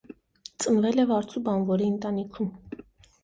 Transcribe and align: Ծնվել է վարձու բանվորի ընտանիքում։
Ծնվել 0.63 1.01
է 1.03 1.03
վարձու 1.11 1.43
բանվորի 1.49 1.87
ընտանիքում։ 1.91 2.49